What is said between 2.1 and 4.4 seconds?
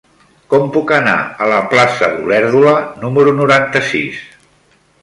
d'Olèrdola número noranta-sis?